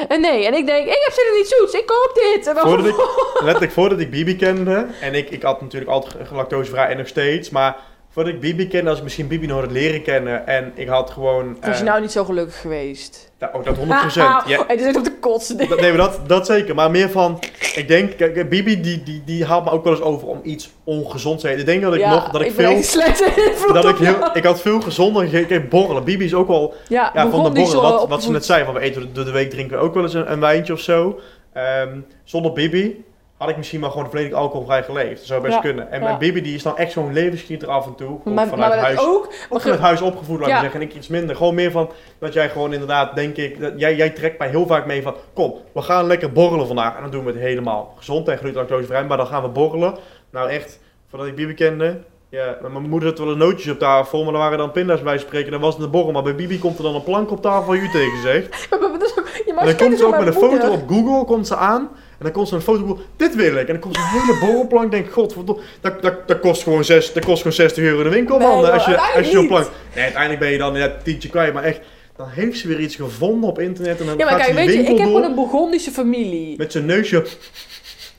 [0.08, 2.48] En nee, en ik denk, ik heb zin in iets zoets, ik koop dit.
[2.48, 2.96] En dan, Voordat ik,
[3.44, 4.88] letterlijk voordat ik Bibi kende.
[5.02, 7.50] En ik, ik had natuurlijk altijd lactosevrij en nog steeds.
[7.50, 7.76] Maar
[8.18, 10.48] voordat ik Bibi kende, als ik misschien Bibi nog had leren kennen.
[10.48, 11.58] En ik had gewoon...
[11.62, 13.32] Was je eh, nou niet zo gelukkig geweest?
[13.40, 13.80] nou, ook dat 100%.
[13.90, 15.20] Ah, ah, Ja, Hij is echt op de
[15.68, 16.76] dat, nee, maar dat, dat zeker.
[16.76, 17.40] Maar meer van...
[17.76, 20.70] Ik denk, kijk, Bibi die, die, die haalt me ook wel eens over om iets
[20.84, 21.60] ongezonds te eten.
[21.60, 22.30] Ik denk dat ik ja, nog...
[22.30, 23.74] Dat ik, ben veel...
[23.74, 25.46] Dat ik, heel, ik had veel gezonder.
[25.46, 26.04] Kijk, borrelen.
[26.04, 27.98] Bibi is ook wel Ja, Ja, van de niet zo borrel.
[28.00, 30.04] Wat, wat ze net zei, van we eten door de week drinken we ook wel
[30.04, 31.20] eens een, een wijntje of zo.
[31.54, 33.06] Ehm, zonder Bibi
[33.38, 35.18] had ik misschien maar gewoon volledig alcoholvrij geleefd.
[35.18, 35.92] Dat zou best Ja, kunnen.
[35.92, 36.06] En ja.
[36.06, 38.20] mijn Bibi die is dan echt zo'n levensgieter af en toe.
[38.24, 39.00] Maar, vanuit maar huis.
[39.00, 39.34] ook...
[39.50, 40.62] Vanuit huis opgevoed, laat ik Ja.
[40.62, 40.82] zeggen.
[40.82, 41.36] En ik iets minder.
[41.36, 44.68] Gewoon meer van dat jij gewoon inderdaad, denk ik, dat jij, jij trekt mij heel
[44.68, 46.96] vaak mee van, kom, we gaan lekker borrelen vandaag.
[46.96, 49.06] En dan doen we het helemaal gezond en gluten lactosevrij.
[49.06, 49.96] Maar dan gaan we borrelen.
[50.30, 54.24] Nou echt, voordat ik Bibi kende, ja, mijn moeder had wel een nootjes op tafel,
[54.24, 55.52] maar dan waren dan pinda's bij spreken.
[55.52, 56.12] Dan was het een borrel.
[56.12, 58.68] Maar bij Bibi komt er dan een plank op tafel, waar u tegen zegt.
[58.70, 60.90] Maar dat is ook- je mag En dan komt ze ook met een foto op
[60.90, 61.90] Google, komt ze aan.
[62.18, 63.60] En dan komt ze een foto op Google, dit wil ik.
[63.68, 64.86] En dan komt zo'n hele borrelplank.
[64.86, 65.36] Ik denk, god,
[65.82, 68.62] dat, dat, dat, kost gewoon zes, dat kost gewoon 60 euro in de winkel, man.
[68.62, 69.70] Nee, als je, als je zo'n plank...
[69.94, 71.54] Nee, uiteindelijk ben je dan net tientje kwijt.
[71.54, 71.80] Maar echt,
[72.16, 74.00] dan heeft ze weer iets gevonden op internet.
[74.00, 75.92] En dan Ja, maar gaat kijk, ze die weet je, ik heb gewoon een Burgondische
[75.92, 76.58] familie.
[76.58, 77.26] met zijn neusje...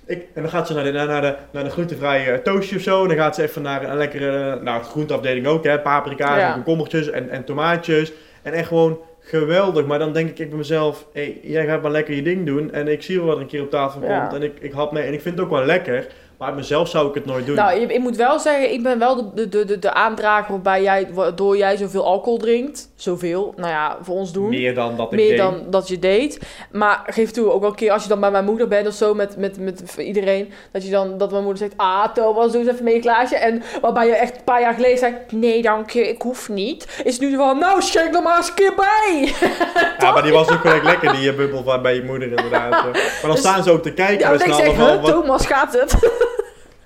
[0.06, 2.82] Ik, en dan gaat ze naar de, naar de, naar de glutenvrije eh, toastje of
[2.82, 3.02] zo.
[3.02, 5.78] En dan gaat ze even naar een lekkere, nou, de groenteafdeling ook, hè.
[5.80, 6.48] Paprika's Ja.
[6.48, 8.12] en komkommertjes en, en tomaatjes.
[8.42, 9.86] En echt gewoon geweldig.
[9.86, 12.72] Maar dan denk ik, bij mezelf, hey, jij gaat maar lekker je ding doen.
[12.72, 14.20] En ik zie wel wat er een keer op tafel Ja.
[14.20, 14.32] komt.
[14.34, 15.02] En ik, ik had mee.
[15.02, 16.06] En ik vind het ook wel lekker.
[16.38, 17.54] Maar mezelf zou ik het nooit doen.
[17.56, 20.82] Nou, je- ik moet wel zeggen, ik ben wel de, de, de, de, aandrager waarbij
[20.82, 22.88] jij, waardoor jij zoveel alcohol drinkt.
[22.96, 24.48] Zoveel, nou ja, voor ons doen.
[24.48, 25.38] Meer dan dat ik Meer deed.
[25.38, 26.38] dan dat je deed.
[26.72, 28.94] Maar geef toe, ook wel een keer als je dan bij mijn moeder bent of
[28.94, 32.60] zo, met, met, met iedereen, dat je dan, dat mijn moeder zegt, ah Thomas, doe
[32.60, 33.36] eens even mee een glaasje.
[33.36, 37.00] En waarbij je echt een paar jaar geleden zei, nee dank je, ik hoef niet.
[37.04, 39.32] Is nu van, nou schenk er maar eens een keer bij.
[39.98, 42.70] Ja, maar die was ook wel lekker, die eh, bubbel van bij je moeder inderdaad.
[42.70, 44.18] Maar dan Dus- staan ze ook te kijken.
[44.18, 45.96] Ja, en ik, zeg, wat, Thomas gaat het.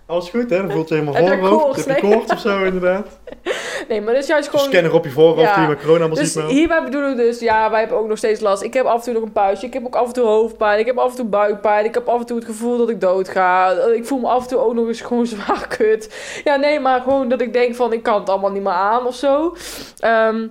[0.07, 0.57] Alles goed hè?
[0.57, 1.85] Dan voelt ze helemaal voorhoofd.
[1.85, 3.07] Heb je koorts of zo inderdaad?
[3.89, 4.65] Nee, maar dat is juist gewoon...
[4.65, 5.55] Scanner op je voorhoofd Ja.
[5.55, 6.43] die je met corona allemaal Dus ziet.
[6.45, 8.63] hierbij bedoelen we dus, ja, wij hebben ook nog steeds last.
[8.63, 10.79] Ik heb af en toe nog een puistje, ik heb ook af en toe hoofdpijn,
[10.79, 13.01] ik heb af en toe buikpijn, ik heb af en toe het gevoel dat ik
[13.01, 13.71] dood ga.
[13.95, 16.15] Ik voel me af en toe ook nog eens gewoon zwaar kut.
[16.45, 19.07] Ja, nee, maar gewoon dat ik denk van, ik kan het allemaal niet meer aan
[19.07, 19.55] of zo.
[19.99, 20.47] Ehm,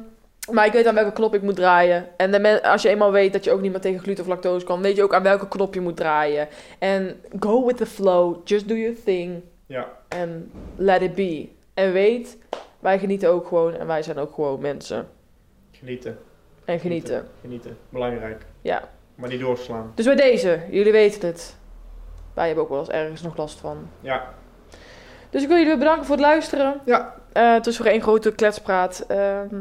[0.49, 2.07] maar ik weet aan welke knop ik moet draaien.
[2.17, 4.65] En de als je eenmaal weet dat je ook niet meer tegen gluten of lactose
[4.65, 6.47] kan, weet je ook aan welke knop je moet draaien.
[6.79, 9.87] En go with the flow, just do your thing Ja.
[10.07, 11.49] en let it be.
[11.73, 12.37] En weet,
[12.79, 15.07] wij genieten ook gewoon en wij zijn ook gewoon mensen.
[15.71, 16.17] Genieten.
[16.65, 17.27] En genieten.
[17.41, 17.77] Genieten.
[17.89, 18.45] Belangrijk.
[18.61, 18.89] Ja.
[19.15, 19.91] Maar niet doorslaan.
[19.95, 21.55] Dus bij deze, jullie weten het.
[22.33, 23.89] Wij hebben ook wel eens ergens nog last van.
[23.99, 24.33] Ja.
[25.29, 26.81] Dus ik wil jullie bedanken voor het luisteren.
[26.85, 27.20] Ja.
[27.33, 29.05] Eh, het is voor één grote kletspraat.
[29.07, 29.55] Ehm,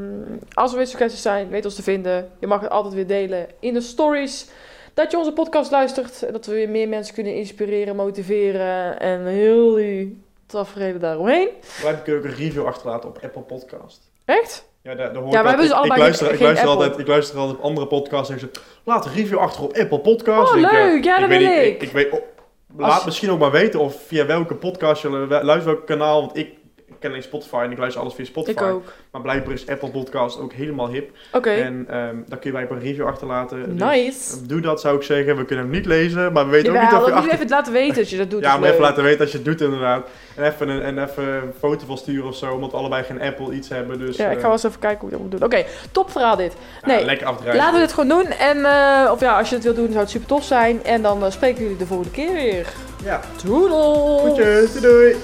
[0.52, 2.30] als er weer suggesties zijn, weet ons te vinden.
[2.38, 4.46] Je mag het altijd weer delen in de stories.
[4.94, 6.22] dat je onze podcast luistert.
[6.22, 9.00] en Dat we weer meer mensen kunnen inspireren, motiveren.
[9.00, 11.48] En heel die tafereelen daaromheen.
[11.82, 14.10] Wij kunnen ook een review achterlaten op Apple Podcast.
[14.24, 14.68] Echt?
[14.82, 16.82] Ja, daar, daar hoor Ja, ik altijd- dus ik, luister, geen- ik, luister Apple.
[16.84, 18.50] altijd, ik luister altijd op andere podcasts en
[18.84, 20.52] laat een review achter op Apple Podcast.
[20.52, 21.04] Oh, Ik, eh, leuk.
[21.04, 21.82] Ja, dat weet ik.
[21.82, 22.20] Ik, weet, oh,
[22.76, 26.20] laat misschien ook maar weten of via welke podcast je lu- luistert, welk kanaal.
[26.20, 26.48] Want ik
[27.00, 28.62] ken alleen Spotify en ik luister alles via Spotify.
[28.62, 28.92] Ik ook.
[29.10, 31.10] Maar blijkbaar is Apple Podcast ook helemaal hip.
[31.32, 31.50] Oké.
[31.50, 33.76] En ehm daar kun je bij een review achterlaten.
[33.78, 34.46] Dus, Nice.
[34.46, 35.36] doe dat zou ik zeggen.
[35.36, 37.32] We kunnen hem niet lezen, maar we weten ook niet of dat je achter...
[37.32, 38.42] even laten weten als je dat doet.
[38.50, 38.88] Ja, is maar even leuk.
[38.88, 40.06] laten weten als je het doet inderdaad.
[40.36, 43.20] En even een, en even een foto van sturen of zo, omdat we allebei geen
[43.20, 43.98] Apple iets hebben.
[43.98, 45.42] Dus, Ja, ik eh, ga wel eens even kijken hoe ik dat moet doen.
[45.42, 46.52] Oké, top verhaal dit.
[46.82, 47.60] ja, nee, lekker afdrijven.
[47.60, 48.26] Laten we dit gewoon doen.
[48.26, 50.84] En, eh, of ja, als je het wilt doen, zou het super tof zijn.
[50.84, 52.66] En dan eh, spreken jullie de volgende keer weer.
[53.04, 54.18] Ja, Doedel!
[54.18, 55.16] goedjes, doei doei.